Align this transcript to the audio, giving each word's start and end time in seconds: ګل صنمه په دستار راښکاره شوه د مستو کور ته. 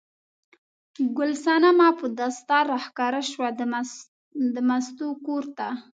ګل 1.17 1.31
صنمه 1.43 1.87
په 1.99 2.05
دستار 2.19 2.63
راښکاره 2.73 3.21
شوه 3.31 3.47
د 4.55 4.57
مستو 4.69 5.07
کور 5.25 5.43
ته. 5.57 5.67